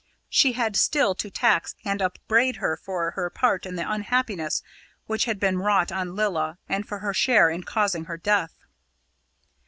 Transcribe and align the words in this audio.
She 0.29 0.53
had 0.53 0.75
still 0.75 1.13
to 1.13 1.29
tax 1.29 1.75
and 1.85 2.01
upbraid 2.01 2.55
her 2.55 2.75
for 2.75 3.11
her 3.11 3.29
part 3.29 3.67
in 3.67 3.75
the 3.75 3.87
unhappiness 3.87 4.63
which 5.05 5.25
had 5.25 5.39
been 5.39 5.59
wrought 5.59 5.91
on 5.91 6.15
Lilla, 6.15 6.57
and 6.67 6.87
for 6.87 7.01
her 7.05 7.13
share 7.13 7.51
in 7.51 7.61
causing 7.63 8.05
her 8.05 8.17
death. 8.17 8.55